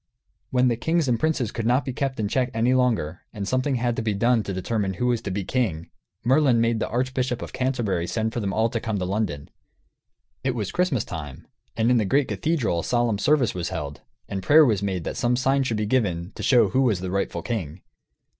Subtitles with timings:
[0.49, 3.75] When the kings and princes could not be kept in check any longer, and something
[3.75, 5.91] had to be done to determine who was to be king,
[6.23, 9.51] Merlin made the Archbishop of Canterbury send for them all to come to London.
[10.43, 11.45] It was Christmas time,
[11.77, 15.17] and in the great cathedral a solemn service was held, and prayer was made that
[15.17, 17.83] some sign should be given, to show who was the rightful king.